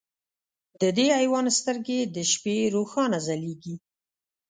د 0.81 0.83
دې 0.97 1.07
حیوان 1.17 1.45
سترګې 1.59 1.99
د 2.15 2.17
شپې 2.31 2.55
روښانه 2.75 3.17
ځلېږي. 3.27 3.75